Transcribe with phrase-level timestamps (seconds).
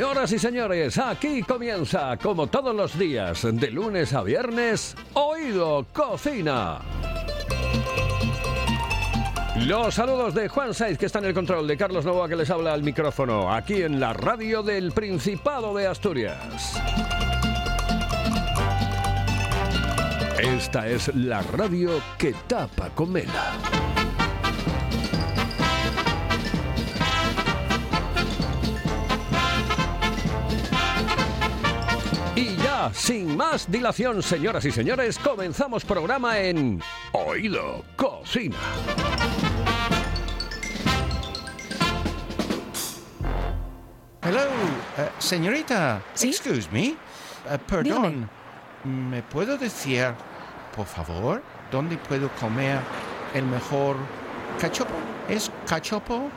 [0.00, 6.78] Señoras y señores, aquí comienza, como todos los días, de lunes a viernes, Oído Cocina.
[9.56, 12.48] Los saludos de Juan Saiz, que está en el control, de Carlos Novoa, que les
[12.48, 16.80] habla al micrófono, aquí en la radio del Principado de Asturias.
[20.38, 23.79] Esta es la radio que tapa Comela.
[32.80, 36.80] Ya, sin más dilación, señoras y señores, comenzamos programa en
[37.12, 38.56] Oído Cocina.
[44.22, 44.40] Hello,
[44.98, 46.02] eh, señorita.
[46.14, 46.28] ¿Sí?
[46.28, 46.88] Excuse me.
[46.88, 48.28] Eh, perdón.
[48.84, 50.12] ¿Me puedo decir,
[50.74, 52.78] por favor, dónde puedo comer
[53.34, 53.96] el mejor
[54.60, 54.94] cachopo?
[55.28, 56.30] ¿Es cachopo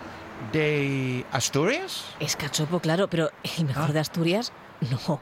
[0.51, 2.05] de Asturias?
[2.19, 3.93] Es cachopo, claro, pero el mejor Ah.
[3.93, 4.51] de Asturias,
[5.07, 5.21] no.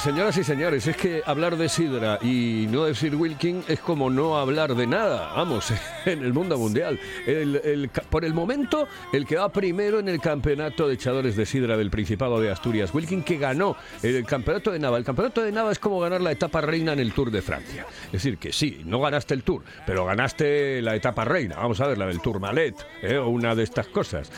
[0.00, 4.38] Señoras y señores, es que hablar de sidra y no decir Wilkin es como no
[4.38, 5.72] hablar de nada, vamos,
[6.06, 6.98] en el mundo mundial.
[8.08, 11.90] Por el momento, el que va primero en el campeonato de echadores de sidra del
[11.90, 14.96] Principado de Asturias, Wilkin, que ganó el campeonato de Nava.
[14.96, 17.86] El campeonato de Nava es como ganar la etapa reina en el Tour de Francia.
[18.06, 21.56] Es decir, que sí, no ganaste el Tour, pero ganaste la etapa reina.
[21.56, 23.18] Vamos a ver, la del Tourmalet, ¿eh?
[23.18, 24.30] o una de estas cosas.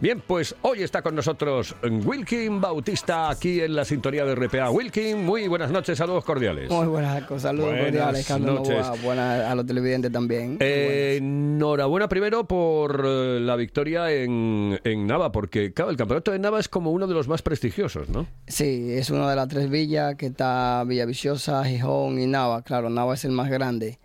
[0.00, 4.70] Bien, pues hoy está con nosotros Wilkin Bautista aquí en la sintonía de RPA.
[4.70, 6.70] Wilkin, muy buenas noches, saludos cordiales.
[6.70, 9.02] Muy buenas, saludos Buenas cordiales, Carlos noches.
[9.02, 10.56] Buenas a los televidentes también.
[10.60, 16.38] Eh, enhorabuena primero por eh, la victoria en, en Nava, porque claro, el campeonato de
[16.38, 18.28] Nava es como uno de los más prestigiosos, ¿no?
[18.46, 22.62] Sí, es una de las tres villas que está Villaviciosa, Gijón y Nava.
[22.62, 23.98] Claro, Nava es el más grande,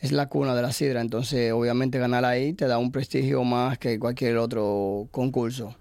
[0.00, 3.78] es la cuna de la sidra, entonces obviamente ganar ahí te da un prestigio más
[3.78, 5.76] que cualquier otro concurso.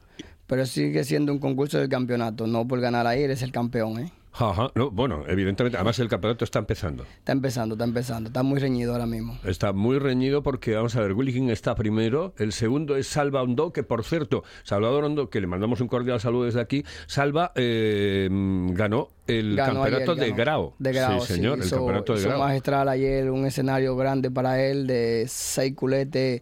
[0.47, 4.11] Pero sigue siendo un concurso del campeonato, no por ganar ahí eres el campeón, ¿eh?
[4.39, 7.03] Ajá, no, bueno, evidentemente, además el campeonato está empezando.
[7.17, 9.37] Está empezando, está empezando, está muy reñido ahora mismo.
[9.43, 13.73] Está muy reñido porque, vamos a ver, Wilkin está primero, el segundo es Salva Hondo,
[13.73, 18.27] que por cierto, Salvador Hondo, que le mandamos un cordial saludo desde aquí, Salva eh,
[18.73, 20.37] ganó el Ganó campeonato ayer, de ganó.
[20.37, 20.73] Grau.
[20.77, 22.39] De Grau, sí, señor, el Hizo- campeonato de hizo Grau.
[22.39, 26.41] magistral ayer, un escenario grande para él de seis culetes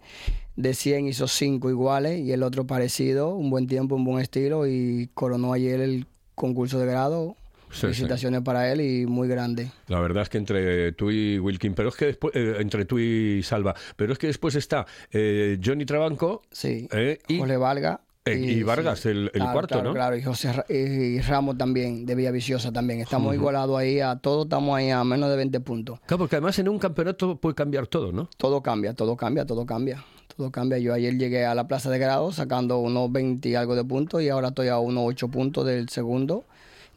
[0.57, 4.67] de 100 hizo cinco iguales y el otro parecido, un buen tiempo, un buen estilo
[4.67, 7.35] y coronó ayer el concurso de grado.
[7.69, 7.81] Sí, sí.
[7.81, 9.69] Felicitaciones para él y muy grande.
[9.87, 12.99] La verdad es que entre tú y Wilkin, pero es que después, eh, entre tú
[12.99, 16.87] y Salva, pero es que después está eh, Johnny Trabanco Sí.
[16.91, 19.93] eh, y Jorge Valga, Eh, y, Vargas, el, el Claro, cuarto, claro, ¿no?
[19.93, 22.99] Claro, y, José, y Ramos también, de Villaviciosa también.
[23.01, 25.99] Estamos igualados ahí a todos, estamos ahí a menos de 20 puntos.
[26.07, 28.27] Claro, porque además en un campeonato puede cambiar todo, ¿no?
[28.37, 30.03] Todo cambia, todo cambia, todo cambia.
[30.35, 30.79] Todo cambia.
[30.79, 34.21] Yo ayer llegué a la plaza de grado sacando unos 20 y algo de puntos
[34.23, 36.45] y ahora estoy a unos 8 puntos del segundo.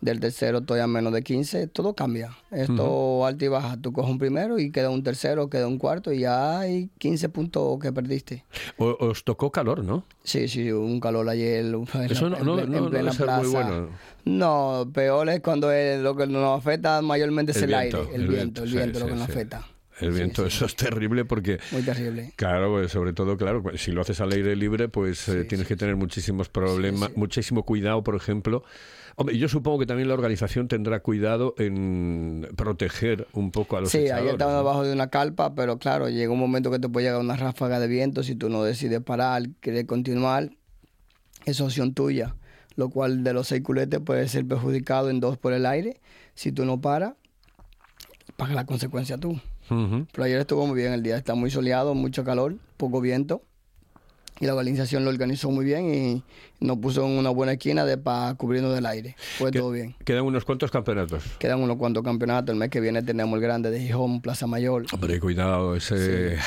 [0.01, 1.67] Del tercero estoy a menos de 15.
[1.67, 2.31] Todo cambia.
[2.53, 3.77] Esto alta y baja.
[3.81, 7.29] Tú coges un primero y queda un tercero, queda un cuarto y ya hay 15
[7.31, 8.45] puntos que perdiste.
[8.77, 10.05] O- os tocó calor, ¿no?
[10.23, 11.65] Sí, sí, un calor ayer.
[11.65, 13.69] en Eso no- en no- ple- en no- no plena ser muy plaza.
[13.71, 13.89] bueno.
[14.25, 18.29] No, peor es cuando lo que nos afecta mayormente es El viento, aire, el, el
[18.29, 19.33] viento, viento, el sí, viento, lo sí, que nos sí.
[20.01, 21.59] El viento, sí, eso es terrible porque...
[21.73, 22.33] Muy terrible.
[22.37, 25.67] Claro, pues, sobre todo, claro, pues, si lo haces al aire libre, pues eh, tienes
[25.67, 28.65] que tener muchísimos problemas, muchísimo cuidado, por ejemplo.
[29.21, 33.91] Hombre, yo supongo que también la organización tendrá cuidado en proteger un poco a los
[33.91, 34.59] Sí, ayer estaba ¿no?
[34.59, 37.81] debajo de una carpa, pero claro, llega un momento que te puede llegar una ráfaga
[37.81, 40.51] de viento si tú no decides parar, quieres continuar,
[41.47, 42.37] es opción tuya,
[42.77, 45.99] lo cual de los seis culetes puede ser perjudicado en dos por el aire.
[46.35, 47.15] Si tú no paras,
[48.37, 49.41] paga la consecuencia tú.
[49.69, 53.43] Pero ayer estuvo muy bien el día, está muy soleado, mucho calor, poco viento.
[54.41, 56.23] Y la organización lo organizó muy bien y
[56.61, 59.17] nos puso en una buena esquina de para cubrirnos del aire.
[59.37, 59.97] Fue todo bien.
[60.05, 61.25] Quedan unos cuantos campeonatos.
[61.41, 62.53] Quedan unos cuantos campeonatos.
[62.53, 64.87] El mes que viene tenemos el grande de Gijón, Plaza Mayor.
[64.93, 66.39] Hombre, cuidado, ese...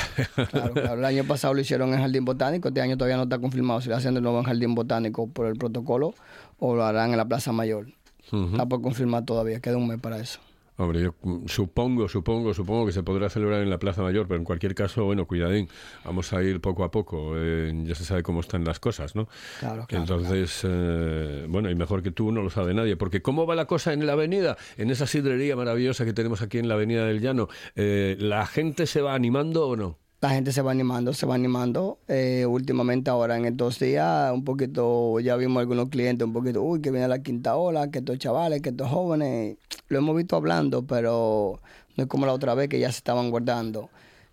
[0.51, 0.93] Claro, claro.
[0.93, 2.69] El año pasado lo hicieron en Jardín Botánico.
[2.69, 5.47] Este año todavía no está confirmado si lo hacen de nuevo en Jardín Botánico por
[5.47, 6.13] el protocolo
[6.59, 7.87] o lo harán en la Plaza Mayor.
[8.31, 8.51] Ujú.
[8.51, 9.59] Está por confirmar todavía.
[9.59, 10.39] Queda un mes para eso.
[10.81, 14.43] Hombre, yo supongo, supongo, supongo que se podrá celebrar en la Plaza Mayor, pero en
[14.43, 15.69] cualquier caso, bueno, cuidadín,
[16.03, 19.27] vamos a ir poco a poco, eh, ya se sabe cómo están las cosas, ¿no?
[19.59, 23.45] Claro, claro, Entonces, eh, bueno, y mejor que tú no lo sabe nadie, porque ¿cómo
[23.45, 24.57] va la cosa en la avenida?
[24.77, 28.87] En esa sidrería maravillosa que tenemos aquí en la Avenida del Llano, eh, ¿la gente
[28.87, 29.99] se va animando o no?
[30.21, 31.97] La gente se va animando, se va animando.
[32.07, 36.79] Eh, últimamente ahora en estos días, un poquito, ya vimos algunos clientes un poquito, uy,
[36.79, 39.57] que viene la quinta ola, que estos chavales, que estos jóvenes,
[39.87, 41.59] lo hemos visto hablando, pero
[41.97, 43.89] no es como la otra vez que ya se estaban guardando.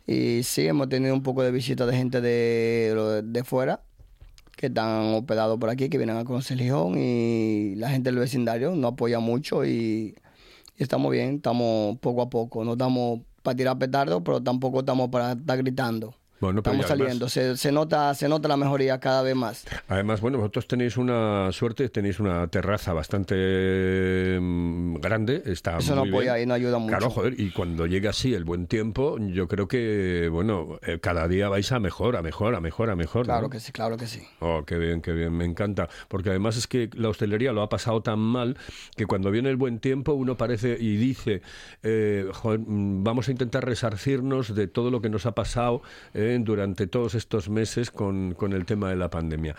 [0.06, 3.80] Y sí, hemos tenido un poco de visita de gente de, de fuera,
[4.56, 8.74] que están hospedados por aquí, que vienen a conocer Gijón y la gente del vecindario
[8.76, 10.14] nos apoya mucho y,
[10.76, 15.08] y estamos bien, estamos poco a poco, no estamos para tirar petardo, pero tampoco estamos
[15.10, 16.14] para estar gritando.
[16.40, 19.64] Bueno, pero estamos además- saliendo, se, se nota se nota la mejoría cada vez más.
[19.88, 26.08] Además, bueno, vosotros tenéis una suerte, tenéis una terraza bastante mm, grande, está Eso muy
[26.08, 26.44] apoya bien.
[26.44, 26.90] y nos ayuda mucho.
[26.96, 31.26] Claro, joder, y cuando llega así el buen tiempo, yo creo que, bueno, eh, cada
[31.28, 33.26] día vais a mejor, a mejor, a mejor, a mejor.
[33.26, 33.32] ¿no?
[33.32, 34.22] Claro que sí, claro que sí.
[34.40, 35.88] Oh, qué bien, qué bien, me encanta.
[36.08, 38.56] Porque además es que la hostelería lo ha pasado tan mal
[38.96, 41.42] que cuando viene el buen tiempo uno parece y dice,
[41.82, 45.82] eh, joder, mm, vamos a intentar resarcirnos de todo lo que nos ha pasado
[46.14, 49.56] eh, durante todos estos meses con, con el tema de la pandemia.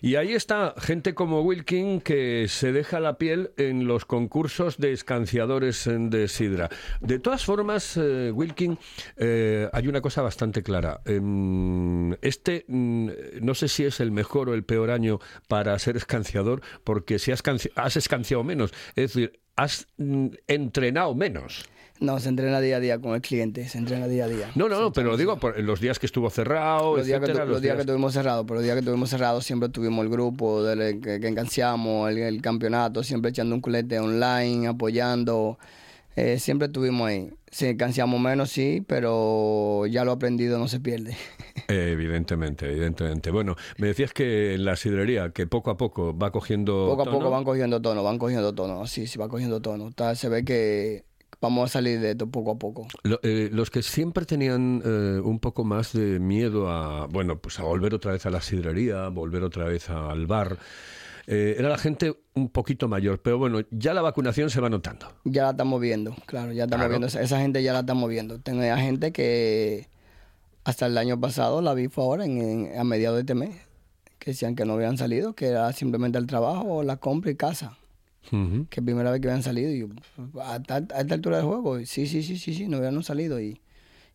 [0.00, 4.92] Y ahí está gente como Wilkin que se deja la piel en los concursos de
[4.92, 6.68] escanciadores eh, de sidra.
[7.00, 8.78] De todas formas, eh, Wilkin,
[9.16, 11.00] eh, hay una cosa bastante clara.
[11.04, 13.08] Em, este, mm,
[13.42, 17.32] no sé si es el mejor o el peor año para ser escanciador, porque si
[17.32, 17.42] has,
[17.74, 21.64] has escanciado menos, es decir, has mm, entrenado menos.
[21.98, 24.50] No, se entrena día a día con el cliente, se entrena día a día.
[24.54, 27.26] No, no, no, pero lo digo por los días que estuvo cerrado, Los días, que,
[27.32, 29.68] tu- los los días que días- tuvimos cerrados, pero los días que tuvimos cerrados siempre
[29.70, 34.66] tuvimos el grupo del, que, que enganciamos, el, el campeonato, siempre echando un culete online,
[34.68, 35.58] apoyando.
[36.16, 37.30] eh, siempre estuvimos ahí.
[37.50, 41.16] Si enganciamos menos, sí, pero ya lo aprendido no se pierde.
[41.68, 43.30] Eh, Evidentemente, evidentemente.
[43.30, 46.86] Bueno, me decías que en la sidrería, que poco a poco va cogiendo.
[46.88, 47.18] Poco a tono.
[47.18, 48.86] poco van cogiendo tono, van cogiendo tono.
[48.86, 49.88] Sí, sí, va cogiendo tono.
[49.88, 51.04] Está- se ve que
[51.40, 52.86] vamos a salir de esto poco a poco.
[53.02, 57.58] Lo- eh, los que siempre tenían eh, un poco más de miedo a, bueno, pues
[57.58, 60.58] a volver otra vez a la sidrería, volver otra vez al bar,
[61.28, 65.06] eh, era la gente un poquito mayor, pero bueno, ya la vacunación se va notando.
[65.24, 66.90] Ya la estamos viendo, claro, ya estamos Claro.
[66.90, 67.06] viendo.
[67.08, 68.38] Esa, esa gente ya la estamos viendo.
[68.40, 69.88] Tengo ya gente que
[70.64, 73.50] hasta el año pasado la vi fue ahora, en, en- a mediados de este mes,
[74.20, 77.76] que decían que no habían salido, que era simplemente el trabajo, la compra y casa.
[78.70, 79.70] Que primera vez que habían salido.
[79.70, 79.86] Y yo,
[80.42, 83.40] a, tal- a esta altura del juego, sí, sí, sí, sí, sí, no habían salido.
[83.40, 83.60] Y,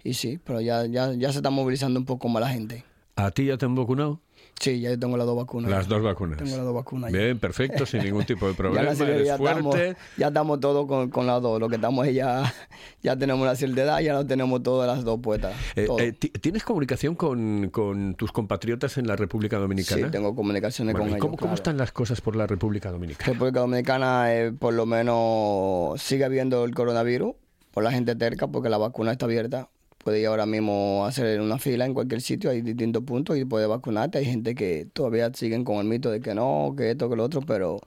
[0.04, 2.84] y sí, pero ya, ya, ya se está movilizando un poco más la gente.
[3.16, 4.20] ¿A ti ya te han vacunado?
[4.60, 5.72] Sí, ya tengo las dos vacunas.
[5.72, 6.38] Las dos vacunas.
[6.38, 7.12] Tengo las dos vacunas.
[7.12, 7.18] ya.
[7.18, 8.92] Bien, perfecto, sin ningún tipo de problema.
[8.92, 9.98] eres ya estamos, fuerte.
[10.18, 11.60] ya estamos todos con, con las dos.
[11.60, 12.54] Lo que estamos es ya,
[13.02, 15.56] ya tenemos la cierta edad, ya lo tenemos todas las dos puestas.
[15.76, 20.06] Eh, eh, ti- ¿Tienes comunicación con, con tus compatriotas en la República Dominicana?
[20.06, 21.22] sí, tengo comunicaciones Bueno, con ¿y ellos.
[21.26, 23.34] ¿cómo, cómo están las cosas por la República Dominicana?
[23.34, 27.34] República Dominicana eh, por lo menos sigue habiendo el coronavirus
[27.72, 29.70] por la gente terca porque la vacuna está abierta
[30.04, 33.68] puede ir ahora mismo hacer una fila en cualquier sitio, hay distintos puntos y puede
[33.68, 34.18] vacunarte.
[34.20, 37.24] Hay gente que todavía siguen con el mito de que no, que esto, que lo
[37.24, 37.80] otro, pero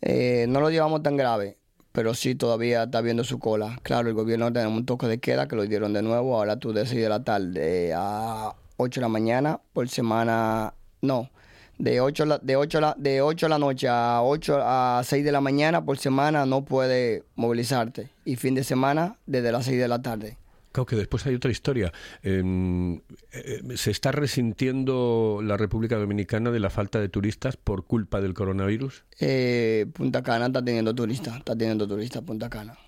[0.00, 1.56] eh, no lo llevamos tan grave.
[1.92, 3.78] Pero sí todavía está viendo su cola.
[3.82, 6.36] Claro, el gobierno tiene un toque de queda que lo dieron de nuevo.
[6.36, 10.74] Ahora tú de 6 de la tarde a 8 de la mañana por semana.
[11.00, 11.30] No,
[11.78, 15.24] de 8, la- de 8, la- de 8 de la noche a 8 a 6
[15.24, 18.10] de la mañana por semana no puede movilizarte.
[18.24, 20.36] Y fin de semana desde las 6 de la tarde.
[20.78, 21.92] Claro que después hay otra historia.
[22.22, 23.00] Em,
[23.32, 28.32] eh, se está resintiendo la República Dominicana de la falta de turistas por culpa del
[28.32, 29.02] coronavirus.
[29.18, 32.78] Eh, Punta Cana está teniendo turistas, está teniendo turistas Punta Cana.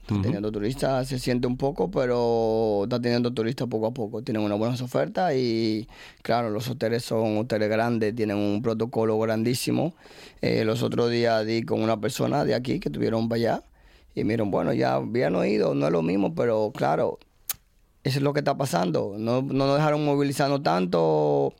[0.00, 4.22] Está teniendo turistas, se siente un poco, pero está teniendo turistas poco a poco.
[4.22, 5.86] Tienen unas buenas ofertas y,
[6.22, 9.94] claro, los hoteles son hoteles grandes, tienen un protocolo grandísimo.
[10.40, 13.62] Eh, los otros días di con una persona de aquí que tuvieron para allá
[14.14, 17.18] y miren, bueno, ya habían oído, no es lo mismo, pero claro,
[18.04, 19.14] eso es lo que está pasando.
[19.18, 21.54] No, no nos dejaron movilizarnos tanto,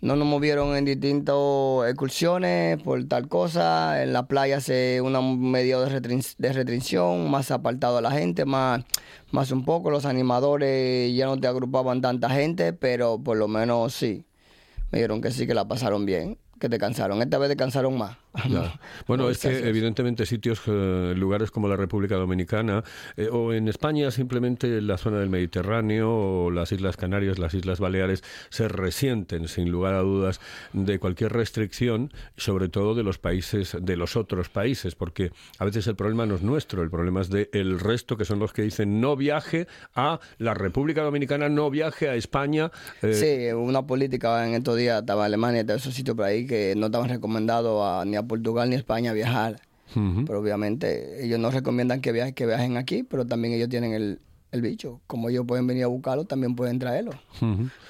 [0.00, 1.36] no nos movieron en distintas
[1.86, 4.02] excursiones por tal cosa.
[4.02, 8.44] En la playa se una medida de, restrin- de restricción, más apartado a la gente,
[8.44, 8.82] más,
[9.30, 9.90] más un poco.
[9.90, 14.24] Los animadores ya no te agrupaban tanta gente, pero por lo menos sí.
[14.90, 17.22] Me dijeron que sí, que la pasaron bien, que descansaron.
[17.22, 18.16] Esta vez descansaron más.
[18.32, 18.72] Claro.
[19.06, 22.84] Bueno, es que evidentemente sitios, eh, lugares como la República Dominicana
[23.16, 27.80] eh, o en España simplemente la zona del Mediterráneo o las Islas Canarias, las Islas
[27.80, 30.40] Baleares se resienten sin lugar a dudas
[30.72, 35.86] de cualquier restricción, sobre todo de los países, de los otros países, porque a veces
[35.88, 39.00] el problema no es nuestro, el problema es del resto que son los que dicen
[39.00, 42.70] no viaje a la República Dominicana, no viaje a España.
[43.02, 46.74] eh, Sí, una política en estos días, estaba Alemania, estaba esos sitios por ahí que
[46.76, 49.60] no estaban recomendados a, ni a Portugal ni a España viajar.
[49.92, 54.20] Pero obviamente ellos no recomiendan que viajen, que viajen aquí, pero también ellos tienen el,
[54.52, 55.00] el bicho.
[55.06, 57.12] Como ellos pueden venir a buscarlo, también pueden traerlo.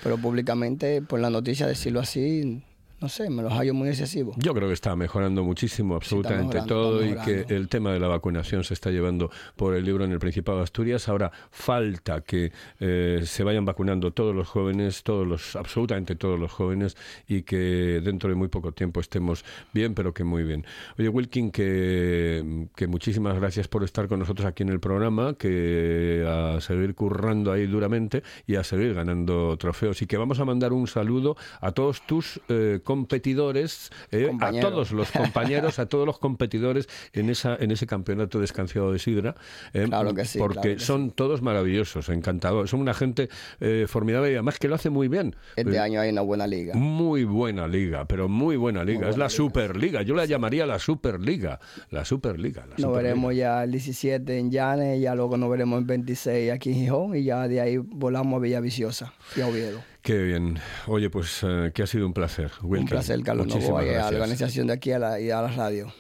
[0.03, 2.63] Pero públicamente, por la noticia, decirlo así,
[3.01, 4.37] no sé, me los hallo muy excesivos.
[4.39, 8.09] Yo creo que está mejorando muchísimo absolutamente mejorando, todo y que el tema de la
[8.09, 11.09] vacunación se está llevando por el libro en el Principado de Asturias.
[11.09, 16.53] Ahora falta que eh, se vayan vacunando todos los jóvenes, todos los, absolutamente todos los
[16.53, 20.67] jóvenes y que dentro de muy poco tiempo estemos bien, pero que muy bien.
[20.99, 26.27] Oye, Wilkin, que, que muchísimas gracias por estar con nosotros aquí en el programa, que
[26.29, 30.75] a seguir currando ahí duramente y a seguir ganando trofeos y que vamos a mandar
[30.75, 36.19] un saludo a todos tus eh, competidores, eh, a todos los compañeros, a todos los
[36.19, 39.35] competidores en esa en ese campeonato de escanciado de sidra,
[39.73, 43.29] eh, Claro que sí, porque claro que son todos maravillosos, encantadores, son una gente
[43.61, 45.35] eh, formidable y además que lo hace muy bien.
[45.57, 46.75] Este Eh, año hay una buena liga.
[46.75, 49.09] muy buena liga, pero muy buena liga.
[49.09, 50.03] es la Superliga.
[50.03, 51.61] Yo la llamaría la Superliga.
[51.91, 52.67] La Superliga.
[52.67, 56.71] La Nos veremos ya el 17 en Llanes, ya luego nos veremos el 26 aquí
[56.71, 59.81] en Gijón y ya de ahí volamos a Villaviciosa y a Oviedo.
[60.03, 60.59] Qué bien.
[60.87, 62.51] Oye, pues eh, que ha sido un placer.
[62.63, 64.15] Un placer, Carlos Muchísimas Novoa, y a la gracias.
[64.21, 65.93] organización de aquí a la, y a la radio.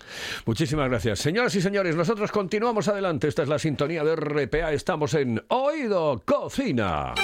[0.46, 1.18] Muchísimas gracias.
[1.18, 3.28] Señoras y señores, nosotros continuamos adelante.
[3.28, 4.72] Esta es la sintonía de RPA.
[4.72, 7.14] Estamos en Oído Cocina.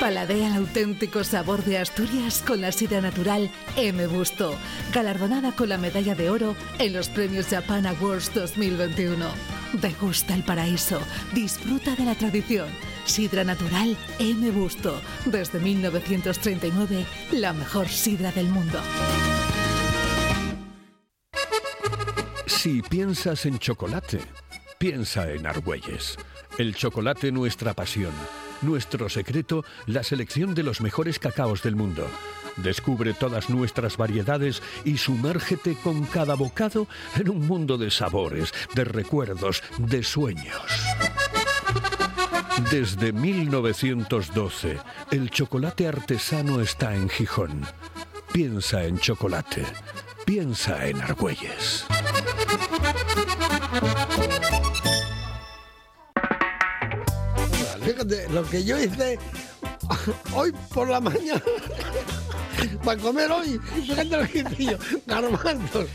[0.00, 4.06] Paladea el auténtico sabor de Asturias con la sidra natural M.
[4.06, 4.54] Busto,
[4.94, 9.26] galardonada con la medalla de oro en los premios Japan Awards 2021.
[9.74, 11.00] Degusta el paraíso,
[11.34, 12.68] disfruta de la tradición.
[13.04, 14.50] Sidra natural M.
[14.50, 18.80] Busto, desde 1939, la mejor sidra del mundo.
[22.46, 24.20] Si piensas en chocolate,
[24.78, 26.18] piensa en Argüelles.
[26.58, 28.12] El chocolate nuestra pasión.
[28.62, 32.06] Nuestro secreto, la selección de los mejores cacaos del mundo.
[32.56, 38.84] Descubre todas nuestras variedades y sumérgete con cada bocado en un mundo de sabores, de
[38.84, 40.60] recuerdos, de sueños.
[42.68, 44.78] Desde 1912,
[45.10, 47.64] el chocolate artesano está en Gijón.
[48.32, 49.64] Piensa en chocolate.
[50.24, 51.86] Piensa en Argüelles.
[57.82, 59.18] Fíjate, lo que yo hice
[60.34, 61.42] hoy por la mañana
[62.84, 65.88] para comer hoy, fíjate lo que hice yo, garbanzos,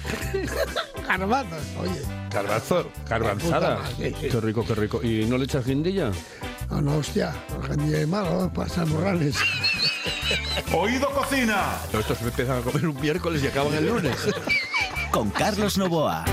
[1.08, 2.26] garbanzos, oye.
[2.32, 3.82] Garbanzo, garbanzada.
[3.98, 5.02] Qué rico, qué rico.
[5.02, 6.12] ¿Y no le echas guindilla?
[6.70, 7.34] No, no, hostia,
[7.70, 9.38] el día de malo, pasar morrales.
[10.74, 11.78] Oído Cocina.
[11.94, 14.16] Estos empiezan a comer un miércoles y acaban el lunes.
[15.12, 16.26] Con Carlos Novoa.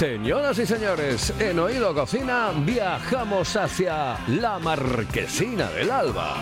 [0.00, 6.36] Señoras y señores, en Oído Cocina viajamos hacia la Marquesina del Alba.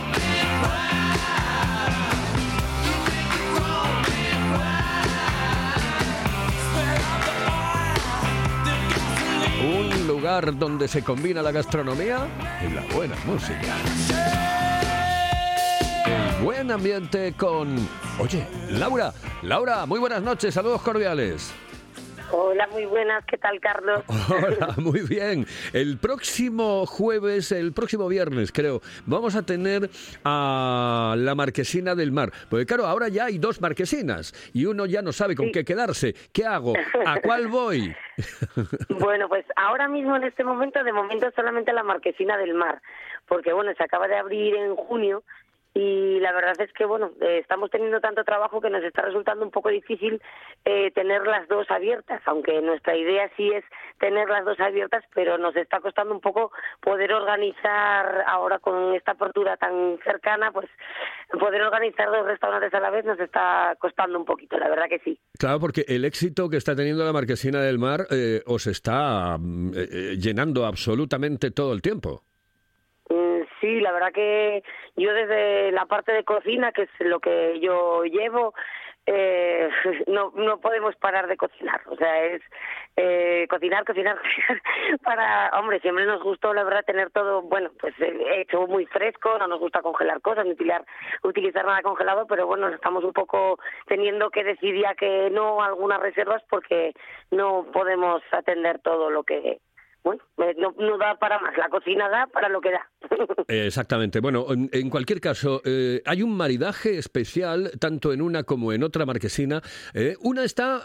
[9.60, 12.28] Un lugar donde se combina la gastronomía
[12.64, 13.74] y la buena música.
[16.06, 17.74] El buen ambiente con...
[18.20, 19.12] Oye, Laura,
[19.42, 21.52] Laura, muy buenas noches, saludos cordiales.
[22.30, 23.24] Hola, muy buenas.
[23.24, 24.02] ¿Qué tal, Carlos?
[24.28, 25.46] Hola, muy bien.
[25.72, 29.88] El próximo jueves, el próximo viernes, creo, vamos a tener
[30.24, 32.30] a la Marquesina del Mar.
[32.50, 36.14] Porque claro, ahora ya hay dos marquesinas y uno ya no sabe con qué quedarse.
[36.32, 36.74] ¿Qué hago?
[37.06, 37.94] ¿A cuál voy?
[39.00, 42.82] bueno, pues ahora mismo, en este momento, de momento solamente la Marquesina del Mar.
[43.26, 45.22] Porque, bueno, se acaba de abrir en junio
[45.78, 49.44] y la verdad es que bueno eh, estamos teniendo tanto trabajo que nos está resultando
[49.44, 50.20] un poco difícil
[50.64, 53.64] eh, tener las dos abiertas aunque nuestra idea sí es
[54.00, 59.12] tener las dos abiertas pero nos está costando un poco poder organizar ahora con esta
[59.12, 60.68] apertura tan cercana pues
[61.38, 64.98] poder organizar dos restaurantes a la vez nos está costando un poquito la verdad que
[64.98, 65.16] sí.
[65.38, 69.70] Claro porque el éxito que está teniendo la marquesina del mar eh, os está mm,
[70.18, 72.24] llenando absolutamente todo el tiempo
[73.60, 74.62] Sí, la verdad que
[74.96, 78.54] yo desde la parte de cocina, que es lo que yo llevo,
[79.10, 79.70] eh,
[80.06, 81.80] no, no podemos parar de cocinar.
[81.86, 82.42] O sea, es
[82.96, 84.62] eh, cocinar, cocinar, cocinar.
[85.02, 89.38] Para, hombre, siempre nos gustó, la verdad, tener todo, bueno, pues eh, hecho muy fresco,
[89.38, 90.84] no nos gusta congelar cosas, ni utilizar,
[91.22, 96.00] utilizar nada congelado, pero bueno, estamos un poco teniendo que decidir ya que no algunas
[96.00, 96.92] reservas porque
[97.30, 99.58] no podemos atender todo lo que
[100.02, 102.90] bueno, eh, no, da para más, la cocina da para lo que da.
[103.48, 104.20] Exactamente.
[104.20, 109.04] Bueno, en, cualquier caso, eh, hay un maridaje especial tanto en una como en otra
[109.04, 109.60] marquesina.
[109.94, 110.82] Eh, una está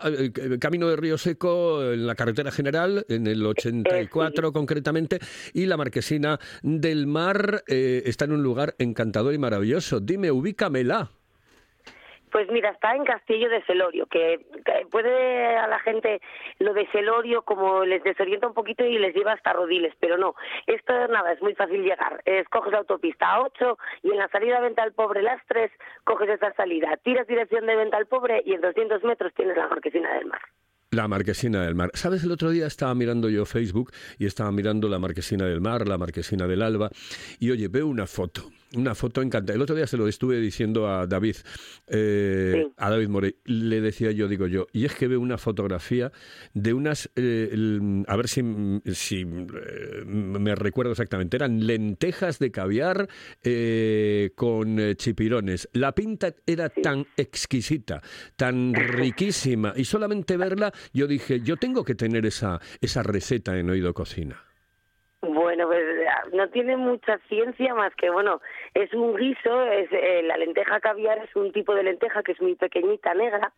[0.59, 5.19] camino de Río Seco, en la carretera general, en el 84 concretamente,
[5.53, 9.99] y la marquesina del mar está en un lugar encantador y maravilloso.
[9.99, 11.11] Dime, ubícamela.
[12.33, 14.43] Pues mira, está en Castillo de Celorio, que,
[14.89, 16.19] puede a la gente
[16.57, 20.33] lo de Celorio como les desorienta un poquito y les lleva hasta Rodiles, pero no,
[20.65, 22.23] esto nada, es muy fácil llegar.
[22.25, 25.69] Escoges la autopista a 8 y en la salida Venta al Pobre las 3
[26.05, 29.67] coges esa salida, tiras dirección de Venta al Pobre y en 200 metros tienes la
[29.67, 30.41] Marquesina del Mar.
[30.89, 31.91] La Marquesina del Mar.
[31.93, 32.23] ¿Sabes?
[32.23, 35.99] El otro día estaba mirando yo Facebook y estaba mirando la Marquesina del Mar, la
[35.99, 36.89] Marquesina del Alba,
[37.39, 39.55] y oye, veo una foto una foto encantada.
[39.55, 41.35] El otro día se lo estuve diciendo a David,
[41.87, 43.35] eh, a David Morey.
[43.45, 46.11] Le decía yo, digo yo, y es que veo una fotografía
[46.53, 47.53] de unas, eh,
[48.07, 48.41] a ver si,
[48.93, 53.07] si eh, me recuerdo exactamente, eran lentejas de caviar
[54.35, 55.69] con chipirones.
[55.73, 58.01] La pinta era tan exquisita,
[58.35, 63.69] tan riquísima, y solamente verla, yo dije, yo tengo que tener esa, esa receta en
[63.69, 64.43] Oído Cocina.
[65.21, 65.81] Bueno, pues
[66.33, 68.41] no tiene mucha ciencia más que, bueno,
[68.73, 72.41] es un guiso, es eh, la lenteja caviar es un tipo de lenteja que es
[72.41, 73.53] muy pequeñita, negra,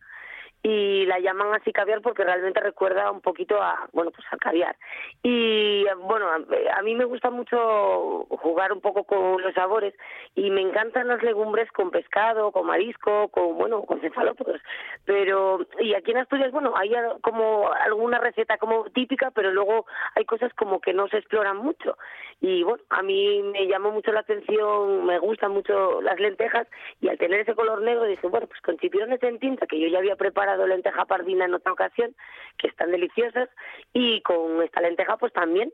[0.68, 4.74] y la llaman así caviar porque realmente recuerda un poquito a bueno pues al caviar.
[5.22, 9.94] Y bueno a, mí me gusta mucho jugar un poco con los sabores
[10.34, 14.60] y me encantan las legumbres con pescado con marisco con bueno con cefalópodos.
[15.04, 20.24] Pero y aquí en Asturias bueno hay como alguna receta como típica pero luego hay
[20.24, 21.96] cosas como que no se exploran mucho.
[22.40, 26.66] Y bueno a mí me llamó mucho la atención me gustan mucho las lentejas
[27.00, 29.86] y al tener ese color negro dije bueno pues con chipirones en tinta que yo
[29.86, 32.14] ya había preparado lenteja pardina en otra ocasión,
[32.56, 33.48] que están deliciosas,
[33.92, 35.72] y con esta lenteja pues también.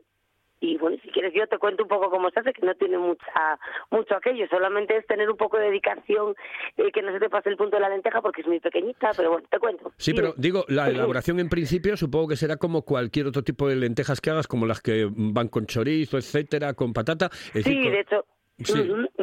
[0.59, 2.97] Y bueno, si quieres yo te cuento un poco cómo se hace, que no tiene
[2.97, 3.59] mucha
[3.91, 6.35] mucho aquello, solamente es tener un poco de dedicación,
[6.77, 9.11] eh, que no se te pase el punto de la lenteja porque es muy pequeñita,
[9.17, 9.91] pero bueno, te cuento.
[9.97, 13.75] Sí, pero digo, la elaboración en principio supongo que será como cualquier otro tipo de
[13.75, 17.29] lentejas que hagas, como las que van con chorizo, etcétera, con patata.
[17.33, 18.25] sí, de hecho,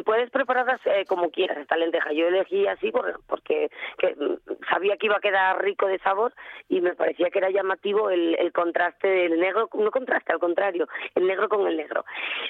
[0.05, 2.11] Puedes prepararlas eh, como quieras esta lenteja.
[2.13, 2.91] Yo elegí así
[3.27, 3.69] porque
[4.01, 6.33] mm, sabía que iba a quedar rico de sabor
[6.69, 11.27] y me parecía que era llamativo el, contraste del negro, no contraste, al contrario, el
[11.27, 12.05] negro con el negro.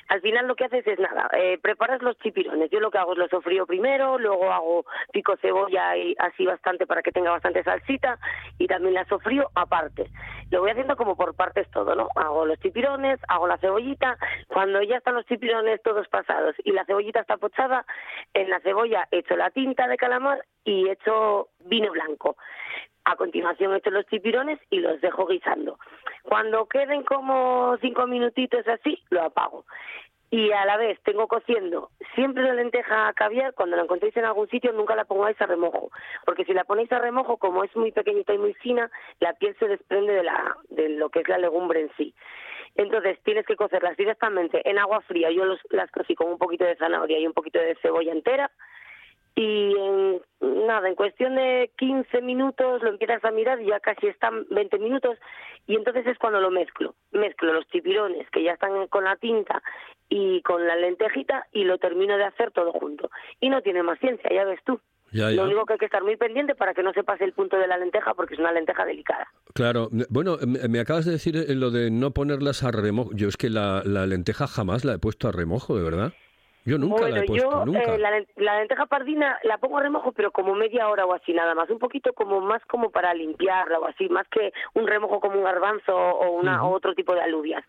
[0.08, 2.70] Al final lo que haces es nada, eh, preparas los chipirones.
[2.70, 6.86] Yo lo que hago es lo sofrío primero, luego hago pico cebolla y así bastante
[6.86, 8.18] para que tenga bastante salsita
[8.58, 10.08] y también la sofrío aparte.
[10.52, 12.10] Lo voy haciendo como por partes todo, ¿no?
[12.16, 14.18] Hago los chipirones, hago la cebollita.
[14.48, 17.86] Cuando ya están los chipirones todos pasados y la cebollita está pochada,
[18.34, 22.38] en la cebolla echo la tinta de calamar y echo vino blanco.
[23.04, 25.80] A continuación echo los chipirones y los dejo guisando.
[26.24, 29.66] Cuando queden como cinco minutitos así, lo apago.
[30.34, 34.48] y a la vez tengo cociendo siempre la lenteja caviar, cuando la encontréis en algún
[34.48, 35.92] sitio nunca la pongáis a remojo,
[36.26, 38.90] porque si la ponéis a remojo, como es muy pequeñita y muy fina,
[39.20, 42.16] la piel se desprende de, la, de lo que es la legumbre en sí.
[42.76, 45.30] Entonces tienes que cocerlas directamente en agua fría.
[45.32, 48.52] Yo los, las cocí con un poquito de zanahoria y un poquito de cebolla entera.
[49.36, 50.22] Y en,
[50.68, 54.78] nada, en cuestión de 15 minutos lo empiezas a mirar y ya casi están 20
[54.80, 55.18] minutos.
[55.68, 56.96] Y entonces es cuando lo mezclo.
[57.12, 59.62] Mezclo los chipirones que ya están con la tinta
[60.10, 63.10] y con la lentejita y lo termino de hacer todo junto.
[63.40, 64.80] Y no tiene más ciencia, ya ves tú.
[65.12, 65.36] Ya, ya.
[65.36, 67.58] Lo único que hay que estar muy pendiente para que no se pase el punto
[67.58, 69.28] de la lenteja porque es una lenteja delicada.
[69.54, 73.12] Claro, bueno, me me acabas de decir eh, lo de no ponerlas a remojo.
[73.14, 76.14] Yo es que la, la lenteja jamás la he puesto a remojo, de verdad.
[76.64, 77.96] Yo nunca bueno, la he puesto, yo nunca.
[77.96, 77.98] eh,
[78.38, 81.70] la lenteja pardina la pongo a remojo, pero como media hora o así nada más,
[81.70, 85.44] un poquito como más como para limpiarla o así, más que un remojo como un
[85.44, 87.66] garbanzo o una o otro tipo de alubias.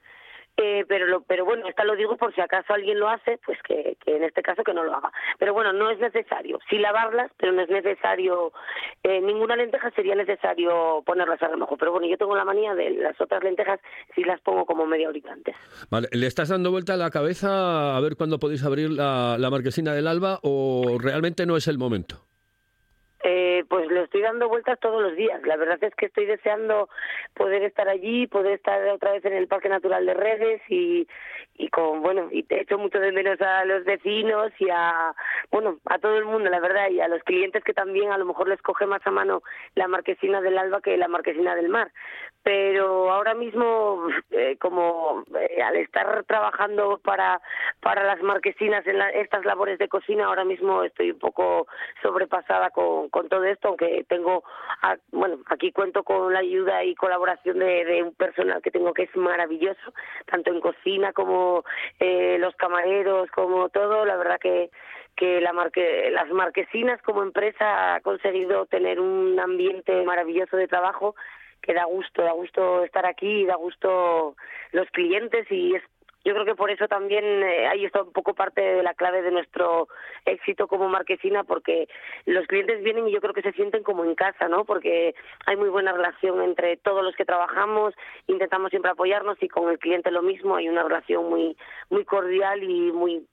[0.57, 3.59] Eh, pero lo, pero bueno, esta lo digo por si acaso alguien lo hace, pues
[3.63, 5.11] que, que en este caso que no lo haga.
[5.39, 6.59] Pero bueno, no es necesario.
[6.69, 8.53] Sí lavarlas, pero no es necesario.
[9.03, 11.77] Eh, ninguna lenteja sería necesario ponerlas a remojo.
[11.77, 13.81] Pero bueno, yo tengo la manía de las otras lentejas,
[14.15, 15.57] si las pongo como media horita antes.
[15.91, 19.51] Vale, ¿le estás dando vuelta a la cabeza a ver cuándo podéis abrir la, la
[19.51, 22.32] marquesina del alba o realmente no es el momento?
[23.25, 25.41] Eh, pues le estoy dando vueltas todos los días.
[25.45, 26.89] La verdad es que estoy deseando
[27.35, 31.07] poder estar allí, poder estar otra vez en el Parque Natural de Redes y,
[31.55, 35.15] y con, bueno, y te echo mucho de menos a los vecinos y a,
[35.53, 38.25] bueno, a todo el mundo, la verdad, y a los clientes que también a lo
[38.25, 39.43] mejor les coge más a mano
[39.77, 41.93] la marquesina del alba que la marquesina del mar.
[42.43, 47.41] Pero ahora mismo, eh, como eh, al estar trabajando para,
[47.81, 51.69] para las marquesinas en la- estas labores de cocina, ahora mismo estoy un poco
[52.03, 54.43] sobrepasada con, con todo esto, aunque tengo,
[54.83, 59.05] a- bueno, aquí cuento con la ayuda y colaboración de, un personal que tengo que
[59.05, 59.95] es maravilloso,
[60.27, 61.63] tanto en cocina como
[62.01, 64.71] eh, los camareros, como todo, la verdad que
[65.15, 71.15] que la marque, las marquesinas como empresa ha conseguido tener un ambiente maravilloso de trabajo
[71.61, 74.37] que da gusto, da gusto estar aquí, da gusto
[74.73, 75.83] los clientes y es
[76.25, 79.23] yo creo que por eso también eh, ahí está un poco parte de la clave
[79.23, 79.89] de nuestro
[80.25, 81.89] éxito como marquesina, porque
[82.27, 84.65] los clientes vienen y yo creo que se sienten como en casa, ¿no?
[84.65, 85.15] Porque
[85.47, 87.95] hay muy buena relación entre todos los que trabajamos,
[88.27, 91.57] intentamos siempre apoyarnos y con el cliente lo mismo, hay una relación muy
[91.91, 93.27] muy cordial y muy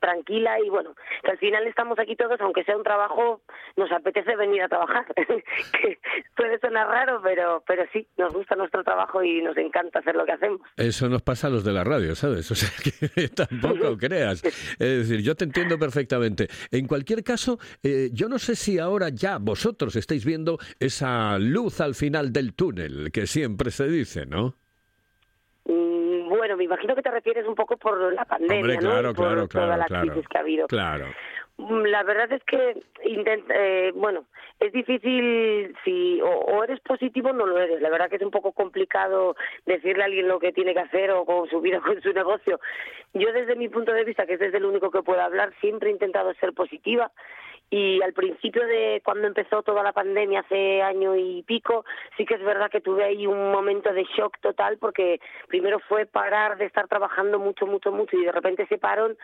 [0.00, 3.42] tranquila y bueno, que al final estamos aquí todos, aunque sea un trabajo,
[3.76, 5.06] nos apetece venir a trabajar.
[5.16, 5.98] que
[6.36, 10.24] puede sonar raro, pero pero sí, nos gusta nuestro trabajo y nos encanta hacer lo
[10.24, 10.60] que hacemos.
[10.76, 12.50] Eso nos pasa a los de la radio, ¿sabes?
[12.56, 14.42] O sea, que tampoco creas.
[14.44, 16.48] Es decir, yo te entiendo perfectamente.
[16.70, 21.80] En cualquier caso, eh, yo no sé si ahora ya vosotros estáis viendo esa luz
[21.80, 24.54] al final del túnel, que siempre se dice, ¿no?
[26.46, 28.80] Bueno, me imagino que te refieres un poco por la pandemia, Hombre, ¿no?
[28.82, 30.06] claro, Y por claro, toda claro, la claro.
[30.12, 30.66] crisis que ha habido.
[30.68, 31.06] Claro.
[31.56, 34.26] Mm, La verdad es que intent- eh, bueno,
[34.60, 37.80] es difícil si o, o eres positivo o no lo eres.
[37.82, 41.10] La verdad que es un poco complicado decirle a alguien lo que tiene que hacer
[41.10, 42.60] o con su vida o con su negocio.
[43.12, 45.88] Yo desde mi punto de vista, que es desde el único que puedo hablar, siempre
[45.88, 47.10] he intentado ser positiva
[47.70, 51.84] y al principio de cuando empezó toda la pandemia hace año y pico,
[52.16, 56.06] sí que es verdad que tuve ahí un momento de shock total porque primero fue
[56.06, 59.16] parar de estar trabajando mucho, mucho, mucho y de repente se parón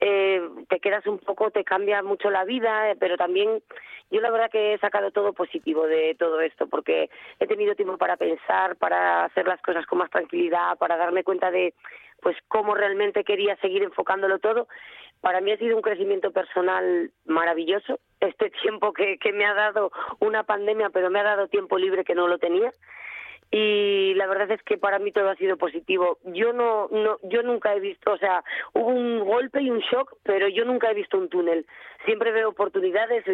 [0.00, 3.62] eh, te quedas un poco, te cambia mucho la vida, eh, pero también
[4.10, 7.98] yo la verdad que he sacado todo positivo de todo esto, porque he tenido tiempo
[7.98, 11.74] para pensar, para hacer las cosas con más tranquilidad, para darme cuenta de
[12.20, 14.68] pues cómo realmente quería seguir enfocándolo todo.
[15.20, 20.44] Para mí ha sido un crecimiento personal maravilloso, este tiempo que, me ha dado una
[20.44, 22.72] pandemia, pero me ha dado tiempo libre que no lo tenía
[23.50, 26.18] y la verdad es que para mí todo ha sido positivo.
[26.24, 30.16] Yo no, no, yo nunca he visto, o sea, hubo un golpe y un shock,
[30.22, 31.64] pero yo nunca he visto un túnel.
[32.04, 33.24] Siempre veo oportunidades,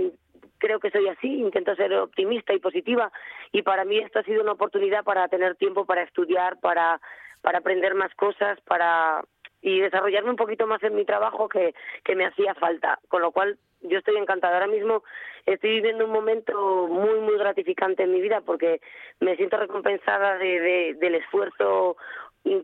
[0.59, 3.11] creo que soy así, intento ser optimista y positiva
[3.53, 7.01] y para mí esto ha sido una oportunidad para tener tiempo para estudiar, para,
[7.43, 9.23] para aprender más cosas, para
[9.65, 11.75] y desarrollarme un poquito más en mi trabajo que,
[12.05, 14.55] que me hacía falta, con lo cual yo estoy encantada.
[14.57, 15.03] Ahora mismo
[15.47, 18.83] estoy viviendo un momento muy, muy gratificante en mi vida porque
[19.21, 21.97] me siento recompensada de, de- del esfuerzo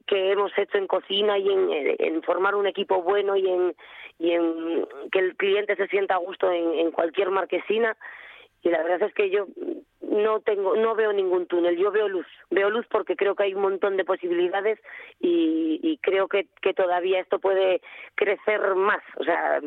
[0.06, 3.74] que hemos hecho en cocina y en, formar un equipo bueno y en,
[4.18, 7.96] y en que el cliente se sienta a gusto en cualquier marquesina
[8.62, 9.46] y la verdad es que yo
[10.10, 11.76] no tengo no veo ningún túnel.
[11.76, 14.78] Yo veo luz veo luz porque creo que hay un montón de posibilidades
[15.20, 17.80] y, y creo que, que todavía esto puede
[18.16, 19.02] crecer más.
[19.16, 19.60] O sea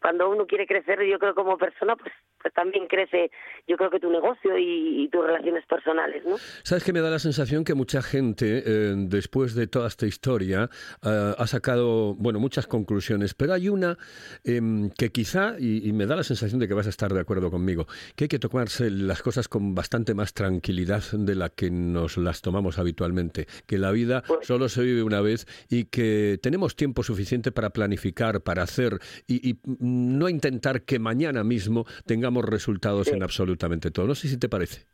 [0.00, 3.30] cuando uno quiere crecer yo creo como persona pues pues también crece,
[3.66, 6.36] yo creo que tu negocio y, y tus relaciones personales, ¿no?
[6.62, 10.70] ¿Sabes que me da la sensación que mucha gente, eh, después de toda esta historia,
[11.02, 13.98] eh, ha sacado, bueno, muchas conclusiones, pero hay una
[14.44, 17.20] em, que quizá, y, y me da la sensación de que vas a estar de
[17.20, 21.70] acuerdo conmigo, que hay que tomarse las cosas con bastante más tranquilidad de la que
[21.70, 26.76] nos las tomamos habitualmente, que la vida solo se vive una vez y que tenemos
[26.76, 33.08] tiempo suficiente para planificar, para hacer y, y, no intentar que mañana mismo tengamos resultados
[33.08, 34.06] en absolutamente todo.
[34.06, 34.86] No sé si te parece.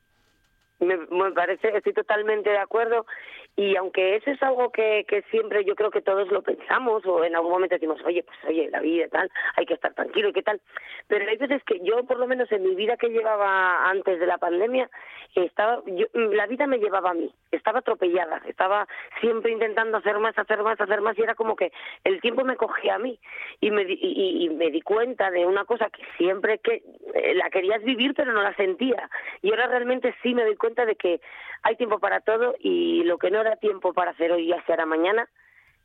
[0.81, 3.07] Me, me parece, estoy totalmente de acuerdo
[3.57, 7.25] y aunque eso es algo que, que siempre yo creo que todos lo pensamos o
[7.25, 10.33] en algún momento decimos, oye, pues oye, la vida tal, hay que estar tranquilo y
[10.33, 10.61] qué tal,
[11.07, 14.27] pero hay veces que yo por lo menos en mi vida que llevaba antes de
[14.27, 14.91] la pandemia,
[15.35, 18.87] estaba, yo, la vida me llevaba a mí, estaba atropellada, estaba
[19.21, 21.73] siempre intentando hacer más, hacer más, hacer más y era como que
[22.05, 23.19] el tiempo me cogía a mí.
[23.61, 26.83] Y me, y, y me di cuenta de una cosa que siempre que
[27.15, 29.09] eh, la querías vivir pero no la sentía.
[29.43, 31.21] Y ahora realmente sí me doy cuenta de que
[31.63, 34.73] hay tiempo para todo y lo que no era tiempo para hacer hoy ya se
[34.73, 35.29] hará mañana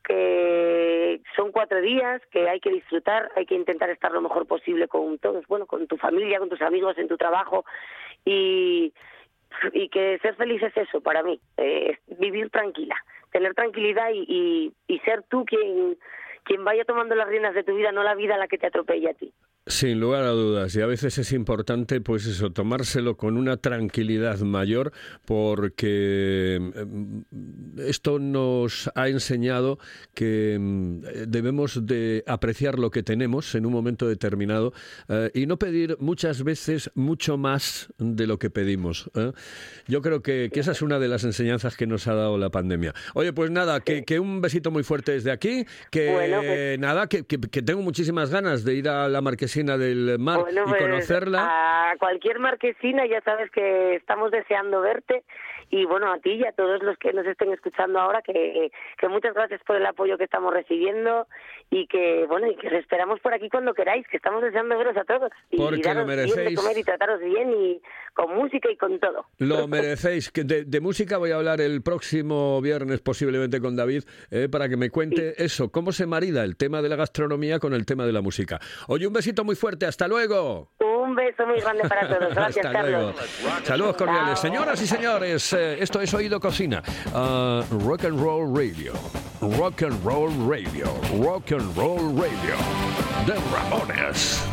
[0.03, 4.87] que son cuatro días, que hay que disfrutar, hay que intentar estar lo mejor posible
[4.87, 7.65] con todos, bueno, con tu familia, con tus amigos, en tu trabajo
[8.25, 8.93] y,
[9.73, 12.95] y que ser feliz es eso para mí, eh, es vivir tranquila,
[13.31, 15.97] tener tranquilidad y, y, y ser tú quien,
[16.43, 19.11] quien vaya tomando las riendas de tu vida, no la vida la que te atropella
[19.11, 19.33] a ti.
[19.67, 24.39] Sin lugar a dudas, y a veces es importante, pues eso, tomárselo con una tranquilidad
[24.39, 24.91] mayor,
[25.25, 29.77] porque mm, esto nos ha enseñado
[30.15, 34.73] que mm, debemos de apreciar lo que tenemos en un momento determinado
[35.07, 39.11] eh, y no pedir muchas veces mucho más de lo que pedimos.
[39.13, 39.33] ¿eh?
[39.87, 42.49] Yo creo que, que esa es una de las enseñanzas que nos ha dado la
[42.49, 42.95] pandemia.
[43.13, 47.07] Oye, pues nada, que, que un besito muy fuerte desde aquí, que Bueno, pues- nada,
[47.07, 47.21] que
[47.61, 51.91] tengo muchísimas ganas de ir a la marquesina del mar Bueno, y pues, conocerla.
[51.91, 55.23] A cualquier marquesina ya sabes que estamos deseando verte
[55.69, 59.07] y bueno, a ti y a todos los que nos estén escuchando ahora que, que
[59.07, 61.27] muchas gracias por el apoyo que estamos recibiendo
[61.69, 64.97] y que bueno, y que os esperamos por aquí cuando queráis, que estamos deseando veros
[64.97, 66.59] a todos y Porque lo daros bien de merecéis.
[66.59, 67.81] comer y trataros bien y
[68.13, 69.25] con música y con todo.
[69.37, 70.31] Lo merecéis.
[70.31, 74.67] Que de, de música voy a hablar el próximo viernes, posiblemente con David, eh, para
[74.67, 78.05] que me cuente eso, cómo se marida el tema de la gastronomía con el tema
[78.05, 78.59] de la música.
[78.87, 79.85] Oye, un besito muy fuerte.
[79.85, 80.69] Hasta luego.
[81.09, 82.35] Un beso muy grande para todos.
[82.35, 83.13] Gracias, Hasta luego.
[83.13, 83.67] Carlos.
[83.67, 84.33] Saludos cordiales.
[84.35, 84.41] Chao.
[84.43, 86.83] Señoras y señores, eh, esto es Oído Cocina.
[87.15, 88.93] Ah, rock and Roll Radio.
[89.41, 90.85] Rock and Roll Radio.
[91.19, 92.55] Rock and Roll Radio.
[93.25, 94.43] De Ramones.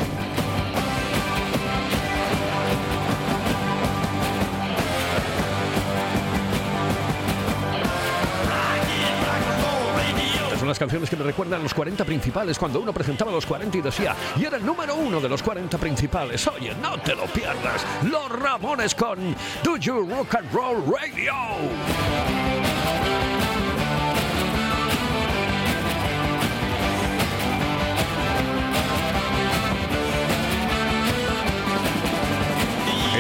[10.69, 14.15] Las canciones que me recuerdan los 40 principales cuando uno presentaba los 40 y decía,
[14.37, 16.47] y era el número uno de los 40 principales.
[16.47, 17.85] Oye, no te lo pierdas.
[18.05, 21.35] Los Ramones con Do You Rock and Roll Radio.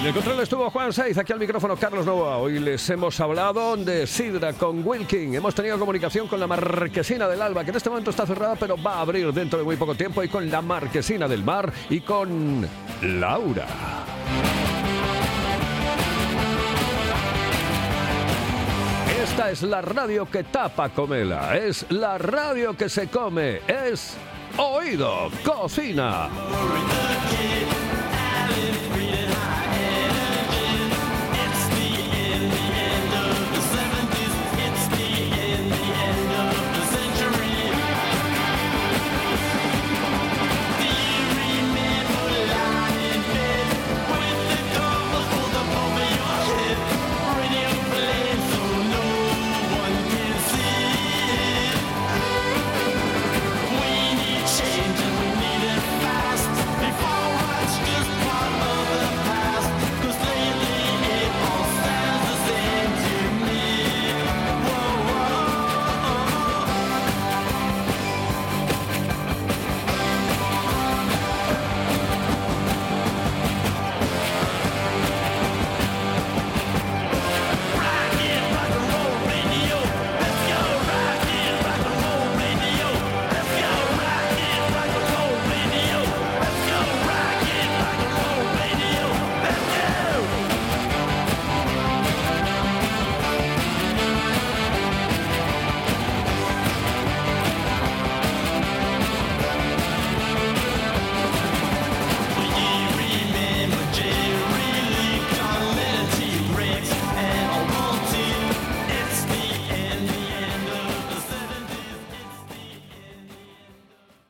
[0.07, 2.37] El control estuvo Juan Saiz, aquí al micrófono Carlos Novoa.
[2.37, 5.35] Hoy les hemos hablado de Sidra con Wilking.
[5.35, 8.81] Hemos tenido comunicación con la Marquesina del Alba, que en este momento está cerrada, pero
[8.81, 12.01] va a abrir dentro de muy poco tiempo, y con la Marquesina del Mar y
[12.03, 12.69] con
[13.03, 13.66] Laura.
[19.25, 24.16] Esta es la radio que tapa Comela, es la radio que se come, es
[24.57, 26.29] Oído Cocina.